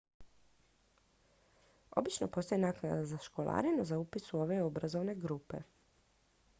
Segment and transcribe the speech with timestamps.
[1.91, 5.67] obično postoji naknada za školarinu za upis u ove obrazovne programe